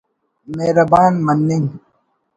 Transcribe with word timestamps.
مہربان 0.55 1.13
مننگ 1.25 1.65